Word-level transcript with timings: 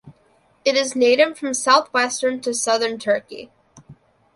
It 0.65 0.75
is 0.75 0.95
native 0.95 1.37
from 1.37 1.53
southwestern 1.53 2.41
to 2.41 2.55
southern 2.55 2.97
Turkey. 2.97 3.51